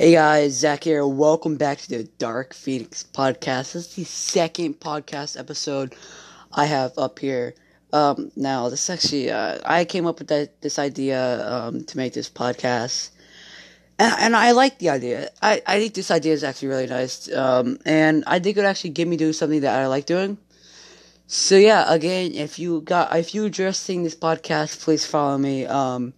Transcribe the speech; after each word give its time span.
Hey 0.00 0.12
guys, 0.12 0.54
Zach 0.54 0.84
here. 0.84 1.06
Welcome 1.06 1.56
back 1.56 1.76
to 1.80 1.88
the 1.90 2.04
Dark 2.16 2.54
Phoenix 2.54 3.04
podcast. 3.04 3.74
This 3.74 3.86
is 3.86 3.94
the 3.96 4.04
second 4.04 4.80
podcast 4.80 5.38
episode 5.38 5.94
I 6.50 6.64
have 6.64 6.96
up 6.96 7.18
here. 7.18 7.54
Um, 7.92 8.32
now, 8.34 8.70
this 8.70 8.88
actually, 8.88 9.30
uh, 9.30 9.58
I 9.62 9.84
came 9.84 10.06
up 10.06 10.18
with 10.18 10.28
that, 10.28 10.62
this 10.62 10.78
idea 10.78 11.46
um, 11.46 11.84
to 11.84 11.98
make 11.98 12.14
this 12.14 12.30
podcast, 12.30 13.10
and, 13.98 14.14
and 14.18 14.36
I 14.36 14.52
like 14.52 14.78
the 14.78 14.88
idea. 14.88 15.28
I, 15.42 15.60
I 15.66 15.78
think 15.78 15.92
this 15.92 16.10
idea 16.10 16.32
is 16.32 16.44
actually 16.44 16.68
really 16.68 16.86
nice, 16.86 17.30
um, 17.34 17.76
and 17.84 18.24
I 18.26 18.38
think 18.38 18.56
it 18.56 18.60
would 18.60 18.70
actually 18.70 18.96
get 18.96 19.06
me 19.06 19.18
do 19.18 19.34
something 19.34 19.60
that 19.60 19.78
I 19.78 19.86
like 19.86 20.06
doing. 20.06 20.38
So 21.26 21.56
yeah, 21.56 21.84
again, 21.92 22.32
if 22.32 22.58
you 22.58 22.80
got 22.80 23.14
if 23.14 23.34
you 23.34 23.44
are 23.44 23.50
just 23.50 23.82
seen 23.82 24.04
this 24.04 24.14
podcast, 24.14 24.82
please 24.82 25.04
follow 25.04 25.36
me. 25.36 25.66
Um, 25.66 26.14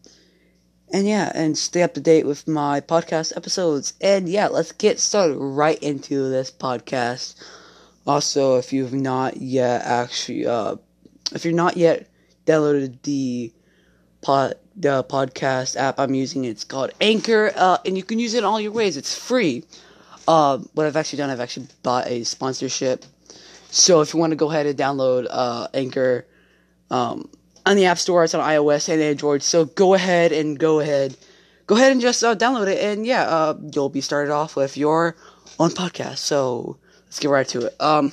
and 0.92 1.08
yeah, 1.08 1.32
and 1.34 1.56
stay 1.56 1.82
up 1.82 1.94
to 1.94 2.00
date 2.00 2.26
with 2.26 2.46
my 2.46 2.80
podcast 2.80 3.36
episodes. 3.36 3.94
And 4.00 4.28
yeah, 4.28 4.48
let's 4.48 4.72
get 4.72 5.00
started 5.00 5.36
right 5.36 5.82
into 5.82 6.28
this 6.28 6.50
podcast. 6.50 7.34
Also, 8.06 8.58
if 8.58 8.72
you've 8.72 8.92
not 8.92 9.38
yet 9.38 9.82
actually, 9.82 10.46
uh, 10.46 10.76
if 11.34 11.44
you're 11.44 11.54
not 11.54 11.76
yet 11.76 12.08
downloaded 12.46 13.00
the 13.02 13.52
pod, 14.20 14.54
the 14.76 15.02
podcast 15.04 15.76
app 15.76 15.98
I'm 15.98 16.14
using, 16.14 16.44
it's 16.44 16.64
called 16.64 16.90
Anchor, 17.00 17.52
uh, 17.56 17.78
and 17.86 17.96
you 17.96 18.02
can 18.02 18.18
use 18.18 18.34
it 18.34 18.38
in 18.38 18.44
all 18.44 18.60
your 18.60 18.72
ways. 18.72 18.96
It's 18.96 19.16
free. 19.16 19.64
Uh, 20.28 20.58
what 20.74 20.86
I've 20.86 20.96
actually 20.96 21.18
done, 21.18 21.30
I've 21.30 21.40
actually 21.40 21.68
bought 21.82 22.06
a 22.06 22.24
sponsorship. 22.24 23.04
So 23.70 24.02
if 24.02 24.12
you 24.12 24.20
want 24.20 24.32
to 24.32 24.36
go 24.36 24.50
ahead 24.50 24.66
and 24.66 24.78
download 24.78 25.26
uh, 25.30 25.68
Anchor, 25.72 26.26
um, 26.90 27.30
on 27.66 27.76
the 27.76 27.86
App 27.86 27.98
Store. 27.98 28.24
It's 28.24 28.34
on 28.34 28.40
iOS 28.46 28.88
and 28.88 29.02
Android. 29.02 29.42
So 29.42 29.66
go 29.66 29.94
ahead 29.94 30.32
and 30.32 30.58
go 30.58 30.80
ahead, 30.80 31.16
go 31.66 31.76
ahead 31.76 31.92
and 31.92 32.00
just 32.00 32.22
uh, 32.24 32.34
download 32.34 32.68
it, 32.68 32.82
and 32.82 33.06
yeah, 33.06 33.22
uh, 33.22 33.58
you'll 33.74 33.88
be 33.88 34.00
started 34.00 34.32
off 34.32 34.56
with 34.56 34.76
your 34.76 35.16
own 35.58 35.70
podcast. 35.70 36.18
So 36.18 36.78
let's 37.04 37.18
get 37.18 37.30
right 37.30 37.48
to 37.48 37.66
it. 37.66 37.76
Um, 37.80 38.12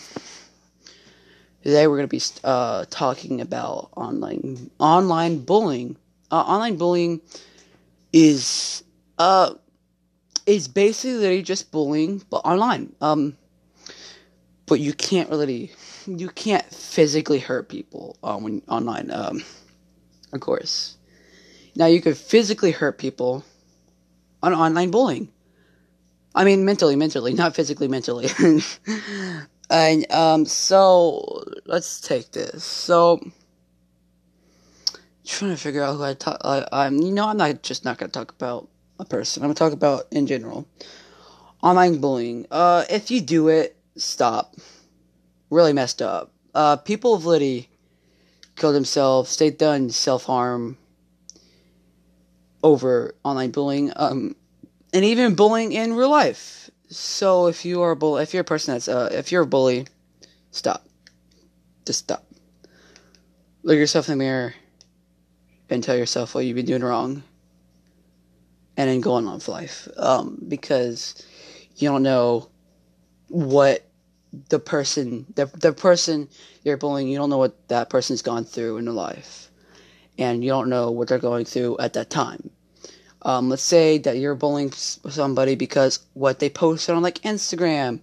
today 1.63 1.87
we're 1.87 1.97
gonna 1.97 2.07
be 2.07 2.21
uh, 2.43 2.85
talking 2.89 3.41
about 3.41 3.89
online 3.95 4.69
online 4.79 5.39
bullying. 5.39 5.97
Uh, 6.31 6.41
online 6.41 6.77
bullying 6.77 7.21
is 8.13 8.83
uh 9.17 9.53
is 10.45 10.67
basically 10.67 11.41
just 11.43 11.71
bullying, 11.71 12.23
but 12.29 12.37
online. 12.37 12.93
Um, 13.01 13.37
but 14.69 14.79
you 14.79 14.93
can't 14.93 15.29
really 15.31 15.71
you 16.05 16.29
can't 16.29 16.63
physically 16.65 17.39
hurt 17.39 17.67
people 17.67 18.17
um, 18.23 18.43
when 18.43 18.61
online. 18.69 19.11
Um, 19.11 19.43
of 20.31 20.39
course. 20.39 20.95
Now 21.75 21.87
you 21.87 22.01
could 22.01 22.15
physically 22.15 22.71
hurt 22.71 22.97
people 22.99 23.43
on 24.41 24.53
online 24.53 24.91
bullying. 24.91 25.29
I 26.35 26.43
mean, 26.43 26.63
mentally, 26.63 26.95
mentally, 26.95 27.33
not 27.33 27.55
physically, 27.55 27.87
mentally. 27.87 28.29
and 29.69 30.11
um, 30.11 30.45
so 30.45 31.43
let's 31.65 31.99
take 31.99 32.31
this. 32.31 32.63
So, 32.63 33.19
trying 35.25 35.51
to 35.51 35.57
figure 35.57 35.81
out 35.81 35.95
who 35.95 36.03
I 36.03 36.13
talk. 36.13 36.37
I, 36.43 36.65
I'm, 36.71 36.97
you 36.99 37.11
know, 37.11 37.27
I'm 37.27 37.37
not 37.37 37.63
just 37.63 37.83
not 37.83 37.97
gonna 37.97 38.11
talk 38.11 38.31
about 38.31 38.69
a 38.99 39.05
person. 39.05 39.41
I'm 39.41 39.47
gonna 39.47 39.55
talk 39.55 39.73
about 39.73 40.03
in 40.11 40.27
general 40.27 40.67
online 41.63 41.99
bullying. 41.99 42.45
Uh, 42.51 42.85
if 42.89 43.09
you 43.09 43.21
do 43.21 43.47
it, 43.47 43.75
stop 43.99 44.55
really 45.49 45.73
messed 45.73 46.01
up. 46.01 46.31
Uh, 46.53 46.77
people 46.77 47.13
of 47.13 47.25
Liddy 47.25 47.69
killed 48.55 48.75
themselves. 48.75 49.35
They've 49.37 49.57
done 49.57 49.89
self 49.89 50.23
harm 50.23 50.77
over 52.63 53.15
online 53.23 53.51
bullying, 53.51 53.91
um, 53.95 54.35
and 54.93 55.05
even 55.05 55.35
bullying 55.35 55.71
in 55.71 55.93
real 55.93 56.09
life. 56.09 56.69
So 56.89 57.47
if 57.47 57.65
you 57.65 57.81
are 57.81 57.91
a 57.91 57.95
bull, 57.95 58.17
if 58.17 58.33
you're 58.33 58.41
a 58.41 58.45
person 58.45 58.73
that's 58.73 58.87
uh, 58.87 59.09
if 59.11 59.31
you're 59.31 59.43
a 59.43 59.47
bully, 59.47 59.87
stop. 60.51 60.85
Just 61.85 61.99
stop. 61.99 62.25
Look 63.63 63.77
yourself 63.77 64.07
in 64.07 64.17
the 64.17 64.23
mirror 64.23 64.53
and 65.69 65.83
tell 65.83 65.95
yourself 65.95 66.33
what 66.33 66.45
you've 66.45 66.55
been 66.55 66.65
doing 66.65 66.83
wrong, 66.83 67.23
and 68.75 68.89
then 68.89 69.01
go 69.01 69.13
on 69.13 69.31
with 69.31 69.47
life. 69.47 69.87
Um, 69.97 70.43
because 70.47 71.23
you 71.75 71.87
don't 71.87 72.03
know 72.03 72.49
what 73.27 73.88
the 74.49 74.59
person 74.59 75.25
the 75.35 75.45
the 75.47 75.73
person 75.73 76.29
you're 76.63 76.77
bullying 76.77 77.07
you 77.07 77.17
don't 77.17 77.29
know 77.29 77.37
what 77.37 77.67
that 77.69 77.89
person's 77.89 78.21
gone 78.21 78.45
through 78.45 78.77
in 78.77 78.85
their 78.85 78.93
life. 78.93 79.49
And 80.17 80.43
you 80.43 80.49
don't 80.49 80.69
know 80.69 80.91
what 80.91 81.07
they're 81.07 81.17
going 81.17 81.45
through 81.45 81.77
at 81.79 81.93
that 81.93 82.09
time. 82.09 82.49
Um, 83.21 83.49
let's 83.49 83.63
say 83.63 83.97
that 83.99 84.17
you're 84.17 84.35
bullying 84.35 84.71
somebody 84.71 85.55
because 85.55 85.99
what 86.13 86.39
they 86.39 86.49
posted 86.49 86.95
on 86.95 87.01
like 87.01 87.19
instagram. 87.19 88.01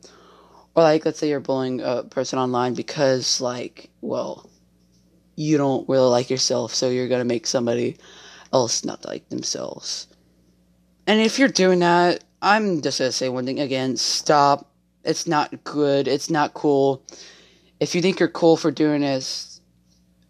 Or 0.75 0.83
like 0.83 1.05
let's 1.05 1.19
say 1.19 1.29
you're 1.29 1.41
bullying 1.41 1.81
a 1.81 2.03
person 2.05 2.39
online 2.39 2.75
because 2.75 3.41
like 3.41 3.91
well 4.01 4.51
you 5.37 5.59
don't 5.59 5.89
really 5.89 6.09
like 6.09 6.31
yourself 6.31 6.75
so 6.75 6.89
you're 6.89 7.09
gonna 7.09 7.25
make 7.25 7.47
somebody 7.47 7.97
else 8.53 8.85
not 8.85 9.05
like 9.05 9.29
themselves. 9.29 10.09
And 11.07 11.21
if 11.21 11.39
you're 11.39 11.49
doing 11.49 11.81
that 11.81 12.25
i'm 12.43 12.83
just 12.83 12.99
gonna 12.99 13.11
say 13.11 13.29
one 13.29 13.47
thing 13.47 13.61
again 13.61 13.97
stop 13.97 14.71
it's 15.07 15.27
not 15.27 15.65
good. 15.65 16.09
It's 16.09 16.29
not 16.29 16.53
cool. 16.53 17.03
If 17.81 17.95
you 17.95 18.03
think 18.03 18.19
you're 18.19 18.29
cool 18.29 18.57
for 18.57 18.71
doing 18.71 19.03
this, 19.03 19.61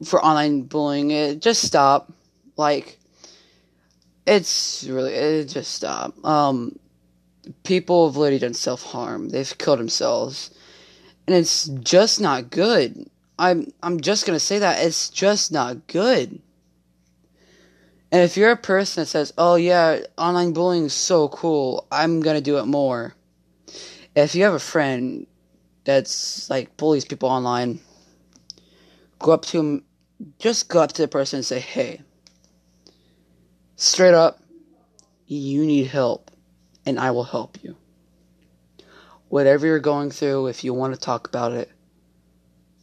for 0.04 0.22
online 0.25 0.62
bullying, 0.62 1.10
it 1.10 1.41
just 1.41 1.62
stop. 1.62 2.12
Like, 2.56 2.98
it's 4.26 4.84
really, 4.84 5.15
it 5.15 5.47
just 5.47 5.72
stop. 5.72 6.15
Um, 6.25 6.78
people 7.65 8.09
have 8.09 8.16
literally 8.16 8.38
done 8.38 8.54
self 8.54 8.82
harm. 8.82 9.31
They've 9.31 9.59
killed 9.59 9.78
themselves, 9.78 10.50
and 11.26 11.34
it's 11.34 11.66
just 11.66 12.20
not 12.20 12.50
good. 12.50 13.09
I'm, 13.38 13.72
I'm 13.82 14.00
just 14.00 14.26
gonna 14.26 14.41
say 14.41 14.59
that 14.59 14.84
it's 14.84 15.09
just 15.09 15.53
not 15.53 15.86
good. 15.86 16.41
And 18.12 18.22
if 18.22 18.36
you're 18.36 18.53
a 18.53 18.56
person 18.56 19.03
that 19.03 19.06
says, 19.06 19.32
"Oh 19.36 19.56
yeah, 19.56 20.00
online 20.16 20.53
bullying 20.53 20.86
is 20.86 20.94
so 20.94 21.28
cool. 21.28 21.86
I'm 21.91 22.20
gonna 22.20 22.41
do 22.41 22.59
it 22.59 22.66
more," 22.66 23.16
if 24.25 24.34
you 24.34 24.44
have 24.44 24.54
a 24.54 24.59
friend 24.59 25.27
that's 25.84 26.49
like 26.49 26.77
bullies 26.77 27.04
people 27.04 27.28
online, 27.28 27.81
go 29.19 29.32
up 29.32 29.44
to 29.47 29.59
him, 29.59 29.84
just 30.38 30.69
go 30.69 30.81
up 30.81 30.93
to 30.93 31.03
the 31.03 31.09
person 31.09 31.38
and 31.38 31.47
say, 31.47 31.60
hey, 31.60 32.00
straight 33.77 34.15
up, 34.15 34.41
you 35.27 35.66
need 35.66 35.88
help, 35.88 36.31
and 36.87 36.99
I 36.99 37.10
will 37.10 37.25
help 37.25 37.59
you. 37.62 37.77
Whatever 39.28 39.66
you're 39.66 39.81
going 39.81 40.10
through, 40.10 40.47
if 40.47 40.65
you 40.65 40.72
want 40.72 40.94
to 40.94 41.00
talk 41.00 41.28
about 41.28 41.53
it, 41.53 41.71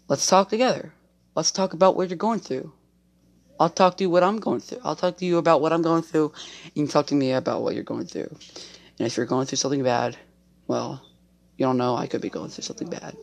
let's 0.07 0.27
talk 0.27 0.49
together. 0.49 0.93
Let's 1.35 1.51
talk 1.51 1.73
about 1.73 1.95
what 1.95 2.09
you're 2.09 2.17
going 2.17 2.41
through. 2.41 2.71
I'll 3.59 3.69
talk 3.69 3.97
to 3.97 4.03
you 4.03 4.09
what 4.09 4.23
I'm 4.23 4.39
going 4.39 4.59
through. 4.59 4.81
I'll 4.83 4.95
talk 4.95 5.17
to 5.17 5.25
you 5.25 5.37
about 5.37 5.61
what 5.61 5.73
I'm 5.73 5.81
going 5.81 6.03
through. 6.03 6.33
And 6.65 6.71
you 6.75 6.83
can 6.83 6.91
talk 6.91 7.07
to 7.07 7.15
me 7.15 7.31
about 7.31 7.63
what 7.63 7.73
you're 7.75 7.83
going 7.83 8.05
through. 8.05 8.35
And 8.99 9.07
if 9.07 9.15
you're 9.17 9.25
going 9.25 9.47
through 9.47 9.57
something 9.57 9.83
bad, 9.83 10.17
well, 10.67 11.01
you 11.57 11.65
don't 11.65 11.77
know, 11.77 11.95
I 11.95 12.07
could 12.07 12.21
be 12.21 12.29
going 12.29 12.49
through 12.49 12.63
something 12.63 12.89
bad. 12.89 13.15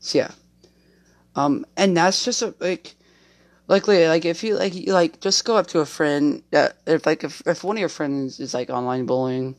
So 0.00 0.18
yeah. 0.18 0.30
Um, 1.36 1.64
and 1.76 1.96
that's 1.96 2.24
just 2.24 2.42
a, 2.42 2.54
like, 2.60 2.94
likely, 3.66 4.06
like 4.06 4.24
if 4.24 4.44
you 4.44 4.56
like, 4.56 4.74
you, 4.74 4.92
like 4.92 5.20
just 5.20 5.44
go 5.44 5.56
up 5.56 5.66
to 5.68 5.80
a 5.80 5.86
friend 5.86 6.42
that 6.50 6.76
if 6.86 7.06
like 7.06 7.24
if 7.24 7.42
if 7.46 7.64
one 7.64 7.76
of 7.76 7.80
your 7.80 7.88
friends 7.88 8.38
is 8.38 8.54
like 8.54 8.70
online 8.70 9.06
bullying, 9.06 9.56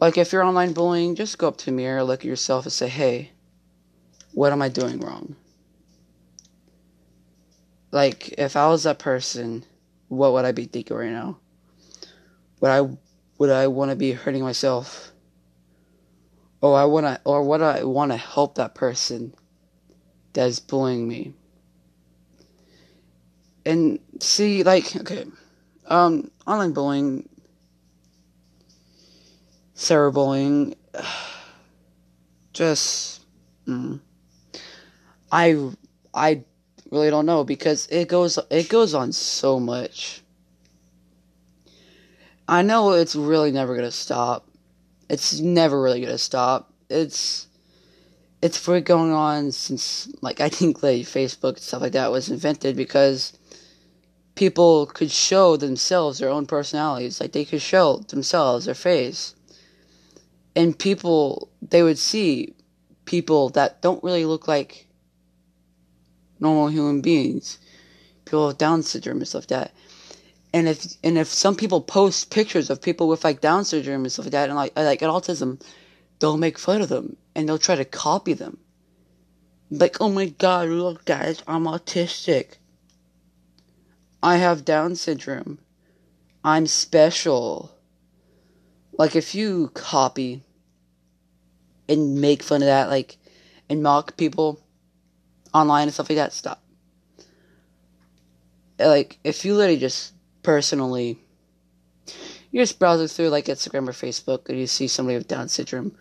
like 0.00 0.16
if 0.18 0.32
you're 0.32 0.44
online 0.44 0.72
bullying, 0.72 1.14
just 1.14 1.38
go 1.38 1.48
up 1.48 1.56
to 1.58 1.70
a 1.70 1.72
mirror, 1.72 2.04
look 2.04 2.20
at 2.20 2.26
yourself, 2.26 2.64
and 2.64 2.72
say, 2.72 2.88
hey, 2.88 3.32
what 4.32 4.52
am 4.52 4.62
I 4.62 4.68
doing 4.68 5.00
wrong? 5.00 5.36
Like 7.90 8.34
if 8.38 8.56
I 8.56 8.68
was 8.68 8.82
that 8.84 8.98
person, 8.98 9.64
what 10.08 10.32
would 10.32 10.44
I 10.44 10.52
be 10.52 10.64
thinking 10.64 10.96
right 10.96 11.10
now? 11.10 11.38
Would 12.60 12.70
I 12.70 12.88
would 13.38 13.50
I 13.50 13.66
want 13.68 13.90
to 13.90 13.96
be 13.96 14.12
hurting 14.12 14.42
myself? 14.42 15.12
Or 16.64 16.78
I 16.78 16.86
want 16.86 17.04
to, 17.04 17.20
or 17.26 17.42
what 17.42 17.60
I 17.60 17.84
want 17.84 18.10
to 18.10 18.16
help 18.16 18.54
that 18.54 18.74
person 18.74 19.34
that 20.32 20.48
is 20.48 20.60
bullying 20.60 21.06
me. 21.06 21.34
And 23.66 23.98
see, 24.18 24.62
like, 24.62 24.96
okay, 24.96 25.26
um, 25.88 26.30
online 26.46 26.72
bullying, 26.72 27.28
cyberbullying, 29.76 30.74
just, 32.54 33.26
mm, 33.68 34.00
I, 35.30 35.68
I 36.14 36.44
really 36.90 37.10
don't 37.10 37.26
know 37.26 37.44
because 37.44 37.88
it 37.88 38.08
goes, 38.08 38.38
it 38.48 38.70
goes 38.70 38.94
on 38.94 39.12
so 39.12 39.60
much. 39.60 40.22
I 42.48 42.62
know 42.62 42.92
it's 42.92 43.14
really 43.14 43.52
never 43.52 43.76
gonna 43.76 43.90
stop 43.90 44.48
it's 45.08 45.40
never 45.40 45.80
really 45.80 46.00
gonna 46.00 46.18
stop. 46.18 46.72
It's 46.88 47.46
it's 48.42 48.64
been 48.66 48.82
going 48.84 49.12
on 49.12 49.52
since 49.52 50.08
like 50.20 50.40
I 50.40 50.48
think 50.48 50.82
like 50.82 51.02
Facebook 51.02 51.54
and 51.54 51.60
stuff 51.60 51.82
like 51.82 51.92
that 51.92 52.12
was 52.12 52.28
invented 52.28 52.76
because 52.76 53.38
people 54.34 54.86
could 54.86 55.10
show 55.10 55.56
themselves 55.56 56.18
their 56.18 56.28
own 56.28 56.46
personalities. 56.46 57.20
Like 57.20 57.32
they 57.32 57.44
could 57.44 57.62
show 57.62 57.98
themselves 58.08 58.66
their 58.66 58.74
face. 58.74 59.34
and 60.56 60.78
people 60.78 61.50
they 61.62 61.82
would 61.82 61.98
see 61.98 62.54
people 63.04 63.50
that 63.50 63.82
don't 63.82 64.02
really 64.04 64.24
look 64.24 64.48
like 64.48 64.86
normal 66.40 66.68
human 66.68 67.00
beings, 67.00 67.58
people 68.24 68.46
with 68.46 68.58
Down 68.58 68.82
syndrome 68.82 69.18
and 69.18 69.28
stuff 69.28 69.42
like 69.42 69.48
that. 69.48 69.74
And 70.54 70.68
if 70.68 70.86
and 71.02 71.18
if 71.18 71.26
some 71.26 71.56
people 71.56 71.80
post 71.80 72.30
pictures 72.30 72.70
of 72.70 72.80
people 72.80 73.08
with 73.08 73.24
like 73.24 73.40
Down 73.40 73.64
syndrome 73.64 74.04
and 74.04 74.12
stuff 74.12 74.26
like 74.26 74.32
that, 74.32 74.48
and 74.48 74.56
like 74.56 74.72
like 74.76 75.02
an 75.02 75.10
autism, 75.10 75.60
they'll 76.20 76.36
make 76.36 76.60
fun 76.60 76.80
of 76.80 76.88
them 76.88 77.16
and 77.34 77.48
they'll 77.48 77.58
try 77.58 77.74
to 77.74 77.84
copy 77.84 78.34
them. 78.34 78.58
Like, 79.68 80.00
oh 80.00 80.10
my 80.10 80.26
god, 80.26 80.68
look 80.68 81.04
guys, 81.06 81.42
I'm 81.48 81.64
autistic. 81.64 82.58
I 84.22 84.36
have 84.36 84.64
Down 84.64 84.94
syndrome. 84.94 85.58
I'm 86.44 86.68
special. 86.68 87.76
Like 88.96 89.16
if 89.16 89.34
you 89.34 89.72
copy 89.74 90.44
and 91.88 92.20
make 92.20 92.44
fun 92.44 92.62
of 92.62 92.66
that, 92.66 92.90
like, 92.90 93.16
and 93.68 93.82
mock 93.82 94.16
people 94.16 94.60
online 95.52 95.88
and 95.88 95.92
stuff 95.92 96.08
like 96.08 96.16
that, 96.16 96.32
stop. 96.32 96.62
Like, 98.78 99.18
if 99.24 99.44
you 99.44 99.56
literally 99.56 99.80
just 99.80 100.14
personally, 100.44 101.18
you're 102.52 102.62
just 102.62 102.78
browsing 102.78 103.08
through 103.08 103.30
like 103.30 103.46
Instagram 103.46 103.88
or 103.88 103.92
Facebook 103.92 104.48
and 104.48 104.58
you 104.58 104.68
see 104.68 104.86
somebody 104.86 105.18
with 105.18 105.26
Down 105.26 105.48
syndrome 105.48 105.96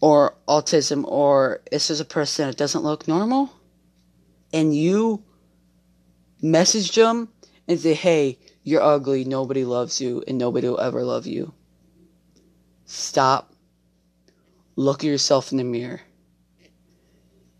or 0.00 0.34
autism 0.48 1.04
or 1.04 1.62
it's 1.70 1.86
just 1.86 2.00
a 2.00 2.04
person 2.04 2.48
that 2.48 2.56
doesn't 2.56 2.82
look 2.82 3.06
normal 3.06 3.52
and 4.52 4.74
you 4.74 5.22
message 6.40 6.92
them 6.96 7.28
and 7.68 7.78
say, 7.78 7.94
hey, 7.94 8.38
you're 8.64 8.82
ugly, 8.82 9.24
nobody 9.24 9.64
loves 9.64 10.00
you, 10.00 10.22
and 10.26 10.38
nobody 10.38 10.68
will 10.68 10.80
ever 10.80 11.04
love 11.04 11.26
you. 11.26 11.54
Stop 12.84 13.52
look 14.76 15.04
at 15.04 15.06
yourself 15.06 15.52
in 15.52 15.58
the 15.58 15.64
mirror 15.64 16.00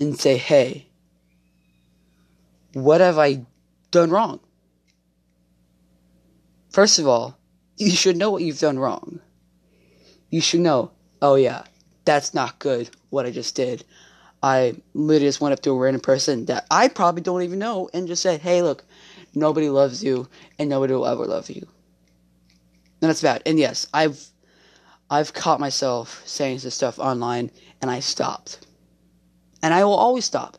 and 0.01 0.19
say, 0.19 0.37
hey, 0.37 0.89
what 2.73 3.01
have 3.01 3.19
I 3.19 3.45
done 3.91 4.11
wrong? 4.11 4.41
First 6.73 6.99
of 6.99 7.07
all, 7.07 7.39
you 7.77 7.91
should 7.91 8.17
know 8.17 8.31
what 8.31 8.43
you've 8.43 8.59
done 8.59 8.79
wrong. 8.79 9.21
You 10.31 10.41
should 10.41 10.61
know, 10.61 10.91
oh 11.21 11.35
yeah, 11.35 11.65
that's 12.05 12.33
not 12.33 12.59
good, 12.59 12.89
what 13.11 13.27
I 13.27 13.31
just 13.31 13.55
did. 13.55 13.85
I 14.43 14.75
literally 14.95 15.29
just 15.29 15.41
went 15.41 15.53
up 15.53 15.61
to 15.61 15.71
a 15.71 15.79
random 15.79 16.01
person 16.01 16.47
that 16.47 16.67
I 16.71 16.89
probably 16.89 17.23
don't 17.23 17.43
even 17.43 17.59
know 17.59 17.91
and 17.93 18.09
just 18.09 18.23
said, 18.23 18.41
hey, 18.41 18.63
look, 18.63 18.85
nobody 19.35 19.69
loves 19.69 20.03
you 20.03 20.29
and 20.59 20.69
nobody 20.69 20.95
will 20.95 21.07
ever 21.07 21.27
love 21.27 21.51
you. 21.51 21.67
And 23.01 23.09
that's 23.09 23.23
bad. 23.23 23.43
And 23.47 23.59
yes, 23.59 23.87
I've 23.93 24.25
I've 25.11 25.35
caught 25.35 25.61
myself 25.61 26.23
saying 26.25 26.59
this 26.59 26.75
stuff 26.75 26.99
online 26.99 27.51
and 27.83 27.91
I 27.91 28.01
stopped. 28.01 28.67
And 29.63 29.75
I 29.75 29.85
will 29.85 29.95
always 29.95 30.25
stop. 30.25 30.57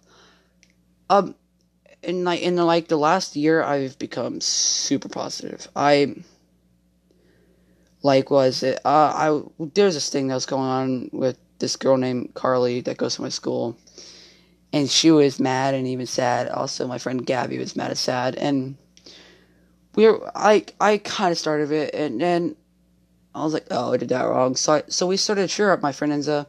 Um 1.10 1.36
in 2.03 2.23
like 2.23 2.41
in 2.41 2.55
the, 2.55 2.65
like 2.65 2.88
the 2.88 2.97
last 2.97 3.35
year 3.35 3.63
I've 3.63 3.97
become 3.97 4.41
super 4.41 5.09
positive. 5.09 5.67
I 5.75 6.15
like 8.01 8.29
was 8.29 8.63
it 8.63 8.79
uh 8.85 8.89
I 9.15 9.41
there's 9.73 9.94
this 9.94 10.09
thing 10.09 10.27
that 10.27 10.35
was 10.35 10.45
going 10.45 10.61
on 10.63 11.09
with 11.13 11.38
this 11.59 11.75
girl 11.75 11.97
named 11.97 12.33
Carly 12.33 12.81
that 12.81 12.97
goes 12.97 13.15
to 13.15 13.21
my 13.21 13.29
school. 13.29 13.77
And 14.73 14.89
she 14.89 15.11
was 15.11 15.39
mad 15.39 15.75
and 15.75 15.88
even 15.88 16.05
sad. 16.05 16.50
Also 16.50 16.88
my 16.88 16.97
friend 16.97 17.25
Gabby 17.25 17.57
was 17.57 17.75
mad 17.75 17.89
and 17.89 17.97
sad 17.97 18.35
and 18.35 18.77
we 19.95 20.05
are 20.05 20.19
I 20.35 20.65
I 20.79 20.97
kind 20.97 21.31
of 21.31 21.38
started 21.38 21.71
it 21.71 21.94
and 21.94 22.19
then 22.19 22.55
I 23.35 23.44
was 23.44 23.53
like, 23.53 23.65
oh, 23.71 23.94
I 23.94 23.97
did 23.97 24.09
that 24.09 24.23
wrong. 24.23 24.55
So 24.55 24.73
I, 24.73 24.83
so 24.89 25.07
we 25.07 25.17
started 25.17 25.50
cheer 25.50 25.71
up 25.71 25.81
my 25.81 25.91
friend 25.91 26.13
Enza, 26.13 26.45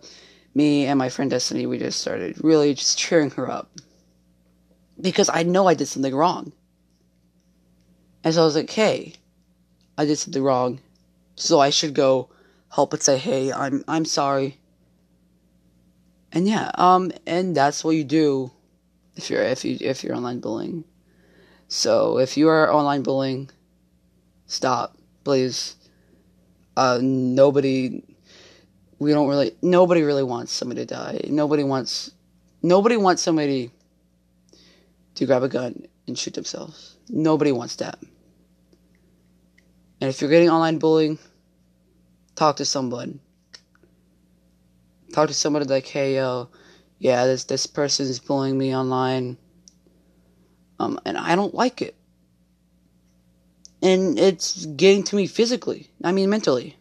me 0.55 0.85
and 0.85 0.99
my 0.99 1.09
friend 1.09 1.31
Destiny. 1.31 1.65
We 1.65 1.79
just 1.79 1.99
started 1.99 2.45
really 2.45 2.75
just 2.75 2.99
cheering 2.99 3.31
her 3.31 3.51
up 3.51 3.71
because 5.01 5.29
I 5.33 5.43
know 5.43 5.67
I 5.67 5.75
did 5.75 5.89
something 5.89 6.15
wrong. 6.15 6.53
And 8.23 8.35
so 8.35 8.43
I 8.43 8.45
was 8.45 8.57
like, 8.57 8.71
hey, 8.71 9.15
I 9.99 10.05
did 10.05 10.17
something 10.17 10.43
wrong, 10.43 10.81
so 11.37 11.61
I 11.61 11.71
should 11.71 11.95
go 11.95 12.31
help 12.73 12.93
and 12.93 13.03
say, 13.03 13.19
hey, 13.19 13.53
I'm 13.53 13.85
I'm 13.87 14.05
sorry. 14.05 14.59
And 16.33 16.49
yeah, 16.49 16.71
um, 16.75 17.13
and 17.27 17.57
that's 17.57 17.85
what 17.85 17.93
you 17.93 18.05
do 18.05 18.51
if 19.15 19.31
you're 19.31 19.43
if 19.43 19.65
you 19.65 19.77
if 19.81 20.03
you're 20.03 20.17
online 20.17 20.41
bullying. 20.41 20.85
So 21.69 22.19
if 22.19 22.37
you 22.37 22.49
are 22.49 22.73
online 22.73 23.03
bullying, 23.03 23.51
stop, 24.47 24.97
please 25.23 25.77
uh, 26.77 26.99
nobody, 27.01 28.03
we 28.99 29.13
don't 29.13 29.29
really, 29.29 29.53
nobody 29.63 30.03
really 30.03 30.23
wants 30.23 30.53
somebody 30.53 30.87
to 30.87 30.95
die. 30.95 31.21
Nobody 31.29 31.65
wants, 31.65 32.13
nobody 32.63 32.97
wants 32.97 33.23
somebody 33.23 33.71
to 35.15 35.27
grab 35.27 35.43
a 35.43 35.49
gun 35.49 35.87
and 36.07 36.19
shoot 36.19 36.35
themselves. 36.35 36.97
Nobody 37.09 37.53
wants 37.53 37.77
that. 37.77 37.99
And 40.01 40.11
if 40.11 40.21
you're 40.21 40.31
getting 40.31 40.51
online 40.51 40.79
bullying, 40.79 41.19
talk 42.35 42.57
to 42.57 42.65
someone. 42.65 43.21
Talk 45.13 45.29
to 45.29 45.35
somebody 45.35 45.67
like, 45.67 45.87
hey, 45.87 46.17
yo, 46.17 46.49
yeah, 46.99 47.27
this 47.27 47.45
this 47.45 47.67
person 47.67 48.07
is 48.07 48.19
bullying 48.19 48.59
me 48.59 48.75
online. 48.75 49.39
Um, 50.81 50.99
and 51.05 51.17
I 51.17 51.37
don't 51.37 51.55
like 51.55 51.81
it 51.81 51.95
and 53.85 54.19
it's 54.19 54.65
getting 54.65 55.05
to 55.05 55.17
me 55.17 55.27
physically. 55.27 55.91
I 56.03 56.11
mean, 56.11 56.31
mentally. 56.31 56.77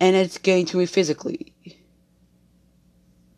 And 0.00 0.14
it's 0.14 0.38
getting 0.38 0.66
to 0.66 0.76
me 0.76 0.86
physically. 0.86 1.52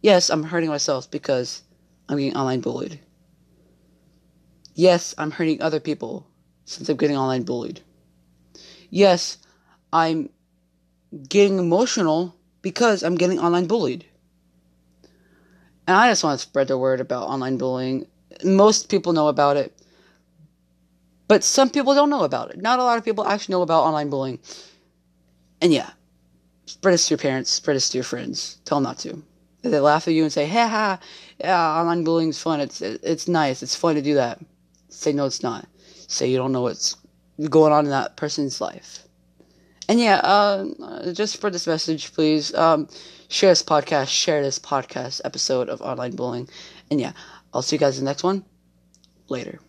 Yes, 0.03 0.29
I'm 0.29 0.43
hurting 0.43 0.69
myself 0.69 1.11
because 1.11 1.63
I'm 2.09 2.19
getting 2.19 2.37
online 2.37 2.61
bullied. 2.61 3.01
Yes, 4.75 5.15
I'm 5.17 5.31
hurting 5.31 5.63
other 5.63 5.81
people 5.81 6.27
since 6.65 6.89
I'm 6.89 6.97
getting 6.97 7.17
online 7.17 7.45
bullied. 7.45 7.81
Yes, 8.91 9.39
I'm 9.93 10.31
getting 11.29 11.59
emotional 11.59 12.35
because 12.63 13.03
I'm 13.03 13.15
getting 13.15 13.39
online 13.39 13.67
bullied. 13.67 14.05
And 15.87 15.97
I 15.97 16.11
just 16.11 16.25
want 16.25 16.39
to 16.41 16.47
spread 16.47 16.69
the 16.69 16.79
word 16.79 17.01
about 17.01 17.29
online 17.29 17.59
bullying. 17.59 18.07
Most 18.43 18.89
people 18.89 19.13
know 19.13 19.29
about 19.29 19.57
it. 19.57 19.73
But 21.29 21.45
some 21.45 21.71
people 21.71 21.95
don't 21.95 22.11
know 22.11 22.25
about 22.25 22.51
it. 22.51 22.61
Not 22.61 22.79
a 22.79 22.85
lot 22.85 22.99
of 22.99 23.05
people 23.05 23.27
actually 23.27 23.55
know 23.55 23.63
about 23.63 23.85
online 23.85 24.11
bullying. 24.11 24.39
And 25.61 25.73
yeah, 25.73 25.91
spread 26.67 26.95
this 26.95 27.09
to 27.09 27.13
your 27.13 27.19
parents, 27.19 27.51
spread 27.51 27.77
this 27.77 27.89
to 27.91 27.99
your 27.99 28.05
friends. 28.05 28.59
Tell 28.65 28.77
them 28.77 28.85
not 28.85 28.99
to. 29.01 29.23
They 29.65 29.81
laugh 29.81 30.07
at 30.07 30.15
you 30.15 30.23
and 30.23 30.33
say, 30.33 30.47
ha 30.47 30.69
ha, 30.69 30.99
yeah, 31.39 31.81
online 31.81 32.05
bullying 32.05 32.29
is 32.29 32.41
fun. 32.41 32.61
It's, 32.61 32.83
it's 32.83 33.27
nice. 33.27 33.63
It's 33.63 33.75
fun 33.75 33.95
to 33.95 34.03
do 34.03 34.15
that. 34.15 34.39
Say, 34.91 35.13
no, 35.13 35.25
it's 35.25 35.43
not. 35.43 35.67
Say 36.07 36.31
you 36.31 36.37
don't 36.37 36.53
know 36.53 36.61
what's 36.61 36.97
going 37.49 37.73
on 37.73 37.85
in 37.85 37.91
that 37.91 38.17
person's 38.17 38.61
life. 38.61 39.05
And 39.89 39.99
yeah, 39.99 40.17
uh, 40.17 41.13
just 41.13 41.41
for 41.41 41.51
this 41.51 41.67
message, 41.67 42.13
please 42.13 42.55
um, 42.55 42.89
share 43.29 43.51
this 43.51 43.63
podcast, 43.63 44.09
share 44.09 44.43
this 44.43 44.59
podcast 44.59 45.21
episode 45.25 45.69
of 45.69 45.81
online 45.81 46.15
bullying. 46.15 46.49
And 46.91 47.01
yeah, 47.01 47.13
I'll 47.53 47.63
see 47.63 47.77
you 47.77 47.81
guys 47.81 47.99
in 47.99 48.05
the 48.05 48.11
next 48.11 48.23
one. 48.23 48.45
Later. 49.29 49.61